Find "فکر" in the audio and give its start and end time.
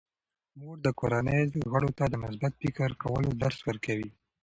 2.61-2.89